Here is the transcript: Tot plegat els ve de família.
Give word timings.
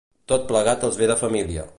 Tot 0.31 0.47
plegat 0.51 0.87
els 0.87 0.97
ve 1.03 1.09
de 1.13 1.19
família. 1.23 1.67